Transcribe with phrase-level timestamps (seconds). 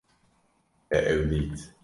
[0.89, 1.61] Te ew dît